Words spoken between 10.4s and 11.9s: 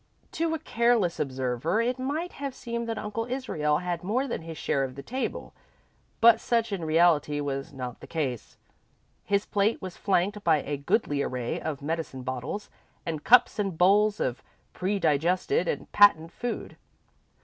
by a goodly array of